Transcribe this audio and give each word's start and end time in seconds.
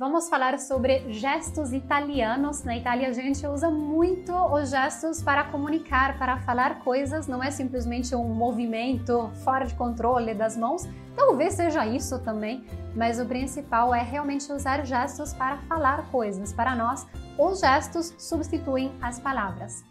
Vamos 0.00 0.30
falar 0.30 0.58
sobre 0.58 1.12
gestos 1.12 1.74
italianos. 1.74 2.64
Na 2.64 2.74
Itália 2.74 3.08
a 3.08 3.12
gente 3.12 3.46
usa 3.46 3.70
muito 3.70 4.32
os 4.32 4.70
gestos 4.70 5.22
para 5.22 5.44
comunicar, 5.44 6.16
para 6.16 6.38
falar 6.38 6.78
coisas, 6.78 7.26
não 7.26 7.44
é 7.44 7.50
simplesmente 7.50 8.14
um 8.14 8.24
movimento 8.32 9.30
fora 9.44 9.66
de 9.66 9.74
controle 9.74 10.32
das 10.32 10.56
mãos. 10.56 10.88
Talvez 11.14 11.52
seja 11.52 11.84
isso 11.84 12.18
também, 12.20 12.64
mas 12.96 13.20
o 13.20 13.26
principal 13.26 13.94
é 13.94 14.00
realmente 14.00 14.50
usar 14.50 14.86
gestos 14.86 15.34
para 15.34 15.58
falar 15.68 16.10
coisas. 16.10 16.50
Para 16.50 16.74
nós, 16.74 17.06
os 17.38 17.60
gestos 17.60 18.14
substituem 18.16 18.90
as 19.02 19.20
palavras. 19.20 19.84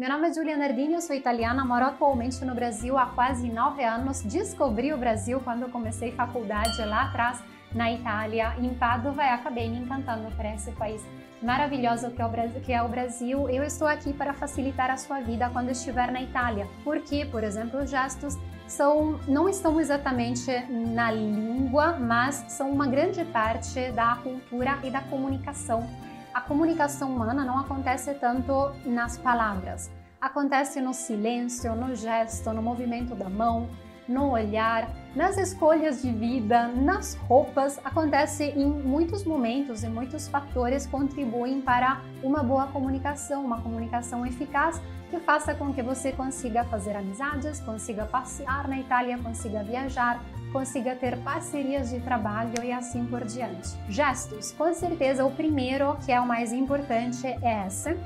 Meu 0.00 0.08
nome 0.08 0.30
é 0.30 0.32
Giulia 0.32 0.56
Nardini, 0.56 0.94
eu 0.94 1.00
sou 1.02 1.14
italiana, 1.14 1.62
moro 1.62 1.84
atualmente 1.84 2.42
no 2.42 2.54
Brasil 2.54 2.96
há 2.96 3.04
quase 3.04 3.50
nove 3.50 3.84
anos. 3.84 4.22
Descobri 4.22 4.94
o 4.94 4.96
Brasil 4.96 5.38
quando 5.40 5.70
comecei 5.70 6.10
faculdade 6.12 6.82
lá 6.86 7.02
atrás 7.02 7.44
na 7.74 7.92
Itália, 7.92 8.56
em 8.58 8.72
Padova, 8.72 9.22
e 9.22 9.28
acabei 9.28 9.68
me 9.68 9.76
encantando 9.76 10.34
por 10.34 10.44
esse 10.46 10.72
país 10.72 11.02
maravilhoso 11.42 12.06
é, 12.06 12.60
que 12.60 12.72
é 12.72 12.82
o 12.82 12.88
Brasil. 12.88 13.46
Eu 13.50 13.62
estou 13.62 13.86
aqui 13.86 14.14
para 14.14 14.32
facilitar 14.32 14.90
a 14.90 14.96
sua 14.96 15.20
vida 15.20 15.50
quando 15.50 15.68
estiver 15.68 16.10
na 16.10 16.22
Itália, 16.22 16.66
porque, 16.82 17.26
por 17.26 17.44
exemplo, 17.44 17.82
os 17.82 17.90
gestos 17.90 18.38
são, 18.66 19.20
não 19.28 19.50
estão 19.50 19.78
exatamente 19.78 20.50
na 20.70 21.10
língua, 21.12 21.98
mas 21.98 22.36
são 22.48 22.70
uma 22.70 22.86
grande 22.86 23.22
parte 23.26 23.92
da 23.92 24.16
cultura 24.16 24.78
e 24.82 24.90
da 24.90 25.02
comunicação 25.02 25.86
a 26.32 26.40
comunicação 26.40 27.14
humana 27.14 27.44
não 27.44 27.58
acontece 27.58 28.14
tanto 28.14 28.72
nas 28.84 29.18
palavras, 29.18 29.90
acontece 30.20 30.80
no 30.80 30.92
silêncio, 30.92 31.74
no 31.74 31.94
gesto, 31.94 32.52
no 32.52 32.60
movimento 32.60 33.14
da 33.14 33.28
mão, 33.28 33.68
no 34.06 34.30
olhar, 34.32 34.90
nas 35.14 35.38
escolhas 35.38 36.02
de 36.02 36.10
vida, 36.10 36.66
nas 36.66 37.14
roupas, 37.14 37.80
acontece 37.84 38.44
em 38.44 38.66
muitos 38.66 39.24
momentos 39.24 39.84
e 39.84 39.88
muitos 39.88 40.26
fatores 40.28 40.86
contribuem 40.86 41.60
para 41.60 42.00
uma 42.22 42.42
boa 42.42 42.66
comunicação, 42.66 43.44
uma 43.44 43.62
comunicação 43.62 44.26
eficaz 44.26 44.80
que 45.10 45.18
faça 45.20 45.54
com 45.54 45.72
que 45.72 45.82
você 45.82 46.12
consiga 46.12 46.64
fazer 46.64 46.96
amizades, 46.96 47.60
consiga 47.60 48.04
passear 48.04 48.68
na 48.68 48.78
Itália, 48.78 49.18
consiga 49.18 49.62
viajar, 49.62 50.20
consiga 50.52 50.94
ter 50.96 51.16
parcerias 51.18 51.90
de 51.90 52.00
trabalho 52.00 52.62
e 52.62 52.72
assim 52.72 53.06
por 53.06 53.24
diante. 53.24 53.70
Gestos, 53.88 54.52
com 54.52 54.72
certeza 54.74 55.24
o 55.24 55.30
primeiro, 55.30 55.96
que 56.04 56.12
é 56.12 56.20
o 56.20 56.26
mais 56.26 56.52
importante, 56.52 57.26
é 57.26 57.66
esse. 57.66 57.96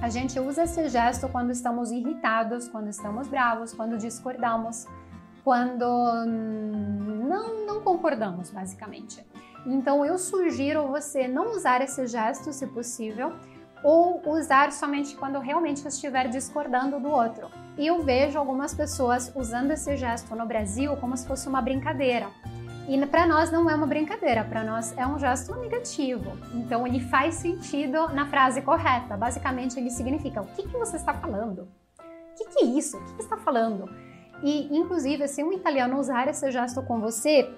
A 0.00 0.08
gente 0.08 0.38
usa 0.38 0.64
esse 0.64 0.88
gesto 0.88 1.28
quando 1.28 1.50
estamos 1.50 1.90
irritados, 1.90 2.68
quando 2.68 2.88
estamos 2.88 3.28
bravos, 3.28 3.72
quando 3.72 3.98
discordamos, 3.98 4.86
quando 5.42 5.86
não, 6.26 7.66
não 7.66 7.80
concordamos, 7.82 8.50
basicamente. 8.50 9.24
Então 9.66 10.04
eu 10.04 10.16
sugiro 10.16 10.88
você 10.88 11.26
não 11.26 11.52
usar 11.52 11.82
esse 11.82 12.06
gesto, 12.06 12.52
se 12.52 12.66
possível, 12.68 13.32
ou 13.82 14.22
usar 14.26 14.72
somente 14.72 15.16
quando 15.16 15.38
realmente 15.38 15.86
estiver 15.86 16.28
discordando 16.28 17.00
do 17.00 17.08
outro. 17.08 17.50
E 17.76 17.86
eu 17.86 18.02
vejo 18.02 18.38
algumas 18.38 18.74
pessoas 18.74 19.32
usando 19.34 19.70
esse 19.70 19.96
gesto 19.96 20.34
no 20.36 20.46
Brasil 20.46 20.96
como 20.96 21.16
se 21.16 21.26
fosse 21.26 21.48
uma 21.48 21.62
brincadeira. 21.62 22.28
E 22.90 23.06
para 23.06 23.24
nós 23.24 23.52
não 23.52 23.70
é 23.70 23.74
uma 23.76 23.86
brincadeira, 23.86 24.42
para 24.42 24.64
nós 24.64 24.92
é 24.98 25.06
um 25.06 25.16
gesto 25.16 25.54
negativo. 25.54 26.36
Então 26.52 26.84
ele 26.84 26.98
faz 26.98 27.36
sentido 27.36 28.08
na 28.08 28.26
frase 28.26 28.60
correta. 28.62 29.16
Basicamente 29.16 29.78
ele 29.78 29.90
significa: 29.90 30.42
o 30.42 30.46
que, 30.46 30.64
que 30.64 30.76
você 30.76 30.96
está 30.96 31.14
falando? 31.14 31.68
O 32.00 32.34
que, 32.36 32.46
que 32.46 32.64
é 32.64 32.66
isso? 32.66 32.96
O 32.96 33.04
que, 33.04 33.14
que 33.14 33.22
está 33.22 33.36
falando? 33.36 33.88
E 34.42 34.76
inclusive, 34.76 35.28
se 35.28 35.40
um 35.44 35.52
italiano 35.52 36.00
usar 36.00 36.26
esse 36.26 36.50
gesto 36.50 36.82
com 36.82 37.00
você, 37.00 37.48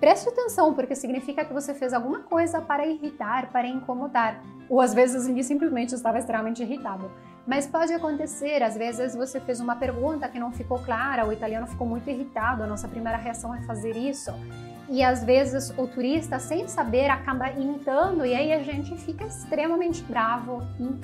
Preste 0.00 0.28
atenção, 0.28 0.74
porque 0.74 0.94
significa 0.94 1.44
que 1.44 1.52
você 1.52 1.74
fez 1.74 1.92
alguma 1.92 2.20
coisa 2.20 2.60
para 2.60 2.86
irritar, 2.86 3.50
para 3.50 3.66
incomodar. 3.66 4.40
Ou 4.68 4.80
às 4.80 4.94
vezes 4.94 5.26
ele 5.26 5.42
simplesmente 5.42 5.92
estava 5.92 6.20
extremamente 6.20 6.62
irritado. 6.62 7.10
Mas 7.48 7.66
pode 7.66 7.94
acontecer, 7.94 8.62
às 8.62 8.76
vezes 8.76 9.16
você 9.16 9.40
fez 9.40 9.58
uma 9.58 9.74
pergunta 9.74 10.28
que 10.28 10.38
não 10.38 10.52
ficou 10.52 10.78
clara, 10.80 11.26
o 11.26 11.32
italiano 11.32 11.66
ficou 11.66 11.86
muito 11.86 12.08
irritado, 12.10 12.62
a 12.62 12.66
nossa 12.66 12.86
primeira 12.86 13.16
reação 13.16 13.54
é 13.54 13.62
fazer 13.62 13.96
isso. 13.96 14.30
E 14.86 15.02
às 15.02 15.24
vezes 15.24 15.72
o 15.78 15.86
turista, 15.86 16.38
sem 16.38 16.68
saber, 16.68 17.08
acaba 17.08 17.48
imitando 17.52 18.26
e 18.26 18.34
aí 18.34 18.52
a 18.52 18.62
gente 18.62 18.94
fica 18.98 19.24
extremamente 19.24 20.02
bravo. 20.02 20.60
Enfim, 20.78 21.00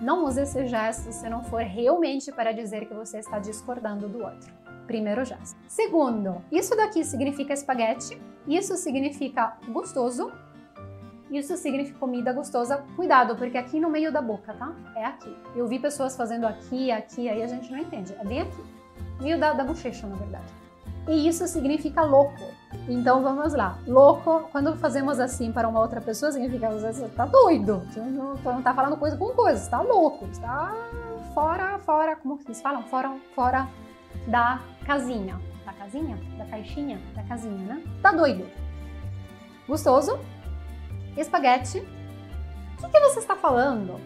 não 0.00 0.24
use 0.24 0.40
esse 0.40 0.68
gesto 0.68 1.10
se 1.10 1.28
não 1.28 1.42
for 1.42 1.62
realmente 1.62 2.30
para 2.30 2.52
dizer 2.52 2.86
que 2.86 2.94
você 2.94 3.18
está 3.18 3.40
discordando 3.40 4.08
do 4.08 4.22
outro. 4.22 4.52
Primeiro 4.86 5.24
gesto. 5.24 5.58
Segundo, 5.66 6.40
isso 6.52 6.76
daqui 6.76 7.04
significa 7.04 7.52
espaguete, 7.52 8.16
isso 8.46 8.76
significa 8.76 9.56
gostoso, 9.68 10.30
isso 11.30 11.56
significa 11.56 11.98
comida 11.98 12.32
gostosa. 12.32 12.84
Cuidado, 12.96 13.36
porque 13.36 13.58
aqui 13.58 13.78
no 13.78 13.90
meio 13.90 14.10
da 14.12 14.22
boca, 14.22 14.54
tá? 14.54 14.72
É 14.96 15.04
aqui. 15.04 15.34
Eu 15.54 15.66
vi 15.66 15.78
pessoas 15.78 16.16
fazendo 16.16 16.46
aqui, 16.46 16.90
aqui, 16.90 17.28
aí 17.28 17.42
a 17.42 17.46
gente 17.46 17.70
não 17.70 17.78
entende. 17.78 18.14
É 18.18 18.24
bem 18.24 18.42
aqui. 18.42 18.64
Meio 19.20 19.38
da, 19.38 19.52
da 19.52 19.64
bochecha, 19.64 20.06
na 20.06 20.16
verdade. 20.16 20.46
E 21.08 21.26
isso 21.26 21.46
significa 21.46 22.02
louco. 22.02 22.52
Então 22.88 23.22
vamos 23.22 23.54
lá. 23.54 23.78
Louco, 23.86 24.48
quando 24.52 24.76
fazemos 24.76 25.18
assim 25.18 25.50
para 25.50 25.66
uma 25.66 25.80
outra 25.80 26.00
pessoa, 26.00 26.30
significa 26.30 26.68
que 26.68 26.74
você 26.74 27.08
tá 27.08 27.24
doido. 27.24 27.82
Você 27.90 28.00
não, 28.00 28.34
não 28.34 28.62
tá 28.62 28.74
falando 28.74 28.96
coisa 28.96 29.16
com 29.16 29.30
coisa, 29.30 29.58
você 29.58 29.70
tá 29.70 29.80
louco. 29.80 30.26
Você 30.26 30.40
tá 30.40 30.74
fora, 31.34 31.78
fora, 31.78 32.16
como 32.16 32.36
que 32.38 32.46
eles 32.46 32.60
falam? 32.60 32.82
Fora, 32.84 33.16
fora 33.34 33.68
da 34.26 34.60
casinha. 34.84 35.40
Da 35.64 35.72
casinha? 35.72 36.18
Da 36.36 36.44
caixinha? 36.44 37.00
Da 37.14 37.22
casinha, 37.22 37.74
né? 37.74 37.82
Tá 38.02 38.12
doido. 38.12 38.46
Gostoso? 39.66 40.18
Espaguete. 41.20 41.78
O 42.78 42.82
que, 42.82 42.88
que 42.88 43.00
você 43.00 43.18
está 43.18 43.34
falando? 43.34 44.00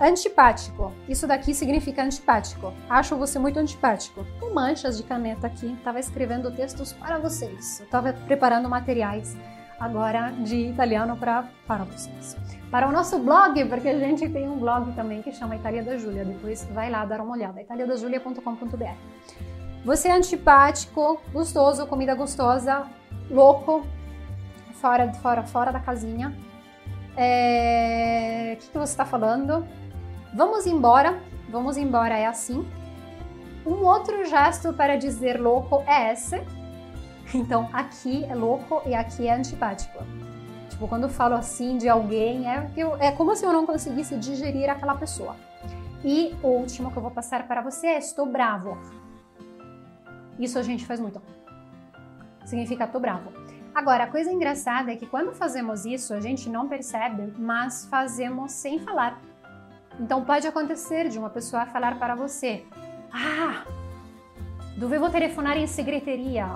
Antipático. 0.00 0.92
Isso 1.08 1.26
daqui 1.26 1.54
significa 1.54 2.02
antipático. 2.02 2.72
Acho 2.88 3.16
você 3.16 3.38
muito 3.38 3.58
antipático. 3.58 4.26
Com 4.40 4.52
manchas 4.52 4.96
de 4.96 5.04
caneta 5.04 5.46
aqui, 5.46 5.72
estava 5.72 6.00
escrevendo 6.00 6.50
textos 6.50 6.92
para 6.92 7.18
vocês. 7.18 7.80
Estava 7.80 8.12
preparando 8.12 8.68
materiais 8.68 9.36
agora 9.78 10.30
de 10.30 10.68
italiano 10.68 11.16
pra, 11.16 11.48
para 11.66 11.84
vocês. 11.84 12.36
Para 12.70 12.88
o 12.88 12.92
nosso 12.92 13.18
blog, 13.18 13.64
porque 13.66 13.88
a 13.88 13.98
gente 13.98 14.28
tem 14.28 14.48
um 14.48 14.58
blog 14.58 14.92
também 14.94 15.22
que 15.22 15.30
chama 15.32 15.56
Itália 15.56 15.82
da 15.82 15.96
Júlia. 15.96 16.24
Depois 16.24 16.64
vai 16.72 16.90
lá 16.90 17.04
dar 17.04 17.20
uma 17.20 17.32
olhada, 17.32 17.60
italiadajulia.com.br. 17.60 18.94
Você 19.84 20.08
é 20.08 20.12
antipático, 20.12 21.20
gostoso, 21.32 21.86
comida 21.86 22.14
gostosa, 22.14 22.86
louco, 23.30 23.86
fora, 24.74 25.12
fora, 25.14 25.42
fora 25.42 25.72
da 25.72 25.80
casinha. 25.80 26.34
É... 27.16 28.54
O 28.54 28.56
que, 28.60 28.68
que 28.70 28.78
você 28.78 28.92
está 28.92 29.04
falando? 29.04 29.66
Vamos 30.34 30.66
embora. 30.66 31.18
Vamos 31.48 31.76
embora 31.76 32.16
é 32.16 32.26
assim. 32.26 32.66
Um 33.66 33.84
outro 33.84 34.24
gesto 34.26 34.72
para 34.72 34.96
dizer 34.96 35.40
louco 35.40 35.82
é 35.86 36.12
esse. 36.12 36.42
Então, 37.34 37.68
aqui 37.72 38.24
é 38.24 38.34
louco 38.34 38.82
e 38.86 38.94
aqui 38.94 39.26
é 39.26 39.34
antipático. 39.34 40.04
Tipo, 40.68 40.86
quando 40.86 41.04
eu 41.04 41.08
falo 41.08 41.34
assim 41.34 41.78
de 41.78 41.88
alguém, 41.88 42.48
é, 42.48 42.70
eu, 42.76 42.96
é 42.96 43.10
como 43.12 43.34
se 43.34 43.44
eu 43.44 43.52
não 43.52 43.64
conseguisse 43.64 44.16
digerir 44.16 44.70
aquela 44.70 44.94
pessoa. 44.94 45.36
E 46.04 46.34
o 46.42 46.48
último 46.48 46.90
que 46.90 46.96
eu 46.96 47.02
vou 47.02 47.10
passar 47.10 47.46
para 47.46 47.62
você 47.62 47.86
é 47.86 47.98
estou 47.98 48.26
bravo. 48.26 48.76
Isso 50.38 50.58
a 50.58 50.62
gente 50.62 50.84
faz 50.84 51.00
muito. 51.00 51.20
Significa 52.44 52.86
tô 52.86 53.00
bravo. 53.00 53.32
Agora, 53.74 54.04
a 54.04 54.06
coisa 54.06 54.30
engraçada 54.30 54.92
é 54.92 54.96
que 54.96 55.04
quando 55.04 55.32
fazemos 55.32 55.84
isso, 55.84 56.14
a 56.14 56.20
gente 56.20 56.48
não 56.48 56.68
percebe, 56.68 57.34
mas 57.36 57.86
fazemos 57.90 58.52
sem 58.52 58.78
falar. 58.78 59.20
Então 59.98 60.24
pode 60.24 60.46
acontecer 60.46 61.08
de 61.08 61.18
uma 61.18 61.28
pessoa 61.28 61.66
falar 61.66 61.98
para 61.98 62.14
você: 62.14 62.64
Ah, 63.12 63.64
dovevo 64.76 65.10
telefonar 65.10 65.56
em 65.56 65.66
secretaria. 65.66 66.46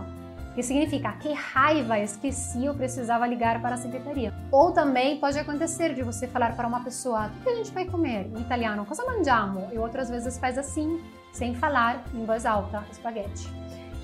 Que 0.54 0.62
significa 0.62 1.12
que 1.12 1.32
raiva, 1.32 1.98
esqueci, 2.00 2.64
eu 2.64 2.74
precisava 2.74 3.26
ligar 3.26 3.60
para 3.60 3.74
a 3.74 3.78
secretaria. 3.78 4.34
Ou 4.50 4.72
também 4.72 5.20
pode 5.20 5.38
acontecer 5.38 5.94
de 5.94 6.02
você 6.02 6.28
falar 6.28 6.54
para 6.54 6.68
uma 6.68 6.84
pessoa: 6.84 7.32
O 7.40 7.42
que 7.42 7.48
a 7.48 7.54
gente 7.56 7.72
vai 7.72 7.84
comer? 7.84 8.30
Em 8.36 8.40
italiano, 8.40 8.86
cosa 8.86 9.04
mangiamo? 9.04 9.68
E 9.72 9.78
outras 9.78 10.08
vezes 10.08 10.38
faz 10.38 10.56
assim, 10.56 11.00
sem 11.32 11.54
falar, 11.54 12.04
em 12.14 12.24
voz 12.24 12.46
alta, 12.46 12.84
espaguete. 12.92 13.48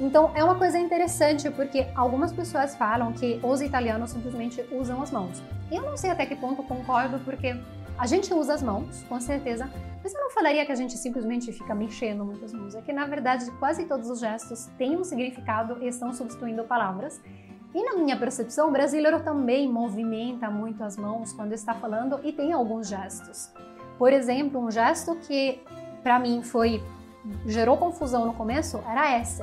Então 0.01 0.33
é 0.35 0.43
uma 0.43 0.57
coisa 0.57 0.79
interessante 0.79 1.49
porque 1.51 1.87
algumas 1.95 2.33
pessoas 2.33 2.75
falam 2.75 3.13
que 3.13 3.39
os 3.43 3.63
italianos 3.63 4.11
simplesmente 4.11 4.65
usam 4.73 5.01
as 5.01 5.11
mãos. 5.11 5.43
Eu 5.71 5.83
não 5.83 5.97
sei 5.97 6.11
até 6.11 6.27
que 6.27 6.35
ponto 6.35 6.63
concordo 6.65 7.19
porque 7.21 7.57
a 7.97 8.07
gente 8.07 8.35
usa 8.35 8.55
as 8.55 8.63
mãos, 8.63 9.05
com 9.09 9.21
certeza, 9.21 9.71
mas 10.03 10.13
eu 10.13 10.21
não 10.21 10.31
falaria 10.31 10.67
que 10.67 10.73
a 10.73 10.75
gente 10.75 10.99
simplesmente 10.99 11.53
fica 11.53 11.75
mexendo 11.75 12.25
muitas 12.25 12.53
mãos. 12.53 12.75
É 12.75 12.83
que 12.83 12.93
na 12.93 13.07
verdade 13.07 13.49
quase 13.53 13.85
todos 13.85 14.11
os 14.11 14.19
gestos 14.19 14.67
têm 14.77 14.97
um 14.97 15.05
significado 15.05 15.79
e 15.81 15.87
estão 15.87 16.13
substituindo 16.13 16.65
palavras. 16.65 17.21
E 17.73 17.83
na 17.83 17.97
minha 17.97 18.17
percepção, 18.17 18.69
o 18.69 18.71
brasileiro 18.71 19.21
também 19.23 19.69
movimenta 19.69 20.49
muito 20.51 20.83
as 20.83 20.97
mãos 20.97 21.33
quando 21.33 21.53
está 21.53 21.75
falando 21.75 22.21
e 22.23 22.33
tem 22.33 22.53
alguns 22.53 22.89
gestos. 22.89 23.51
Por 23.97 24.13
exemplo, 24.13 24.61
um 24.61 24.71
gesto 24.71 25.15
que 25.17 25.61
para 26.03 26.19
mim 26.19 26.43
foi 26.43 26.83
gerou 27.47 27.77
confusão 27.77 28.27
no 28.27 28.35
começo 28.35 28.83
era 28.87 29.19
esse 29.19 29.43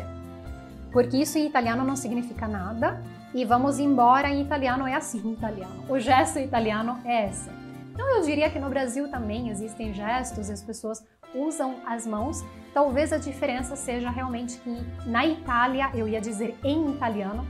porque 0.92 1.18
isso 1.18 1.38
em 1.38 1.46
italiano 1.46 1.84
não 1.84 1.96
significa 1.96 2.48
nada 2.48 3.02
e 3.34 3.46
vamos 3.46 3.80
embora 3.80 4.30
em 4.30 4.42
italiano 4.42 4.86
é 4.86 4.94
assim 4.94 5.22
em 5.26 5.34
italiano. 5.34 5.86
O 5.90 6.00
gesto 6.00 6.40
italiano 6.40 7.00
é 7.06 7.30
esse. 7.30 7.50
Então 7.94 8.08
eu 8.18 8.24
diria 8.24 8.50
que 8.50 8.60
no 8.60 8.70
Brasil 8.70 9.10
também 9.10 9.50
existem 9.50 9.94
gestos 9.94 10.50
e 10.50 10.52
as 10.52 10.62
pessoas 10.62 11.06
usam 11.34 11.76
as 11.86 12.06
mãos. 12.06 12.44
Talvez 12.74 13.12
a 13.14 13.18
diferença 13.18 13.76
seja 13.76 14.10
realmente 14.10 14.58
que 14.60 14.70
na 15.06 15.26
Itália, 15.26 15.90
eu 15.94 16.08
ia 16.08 16.20
dizer 16.20 16.58
em 16.64 16.92
italiano, 16.92 17.46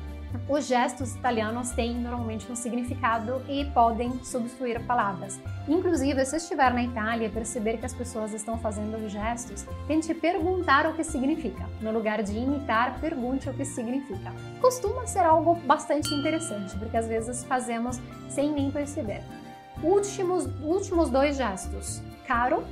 os 0.48 0.66
gestos 0.66 1.16
italianos 1.16 1.72
têm 1.72 1.95
normalmente 1.95 2.51
um 2.51 2.56
significado 2.56 3.42
e 3.48 3.66
podem 3.66 4.24
substituir 4.24 4.86
palavras. 4.86 5.39
Inclusive, 5.68 6.25
se 6.25 6.38
estiver 6.38 6.74
na 6.74 6.83
Itália 6.83 7.28
e 7.28 7.31
perceber 7.31 7.78
que 7.78 7.86
as 7.86 7.94
pessoas 7.94 8.33
estão 8.33 8.57
fazendo 8.57 9.07
gestos, 9.10 9.66
tente 9.88 10.13
perguntar 10.13 10.86
o 10.88 10.94
que 10.94 11.04
significa. 11.04 11.68
No 11.81 11.92
lugar 11.92 12.24
de 12.24 12.38
imitar, 12.38 13.00
pergunte 13.00 13.50
o 13.50 13.54
que 13.54 13.66
significa. 13.66 14.33
Costuma 14.60 15.07
ser 15.07 15.25
algo 15.25 15.56
bastante 15.56 16.13
interessante, 16.13 16.77
porque 16.77 16.98
às 16.98 17.07
vezes 17.07 17.44
fazemos 17.44 18.00
sem 18.30 18.51
nem 18.51 18.72
perceber. 18.72 19.24
Últimos, 19.84 20.45
últimos 20.62 21.10
dois 21.10 21.38
gestos. 21.38 22.01
Caro, 22.27 22.63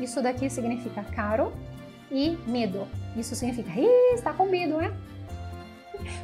isso 0.00 0.22
daqui 0.22 0.50
significa 0.50 1.02
caro, 1.02 1.52
e 2.10 2.38
medo. 2.46 2.86
Isso 3.16 3.34
significa, 3.34 3.70
está 4.14 4.32
com 4.32 4.46
medo, 4.46 4.76
né? 4.78 4.92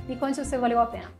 Me 0.08 0.16
conte 0.16 0.44
se 0.44 0.56
valeu 0.58 0.80
a 0.80 0.86
pena. 0.86 1.10